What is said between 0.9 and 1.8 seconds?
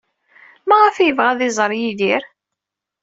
ay yebɣa ad iẓer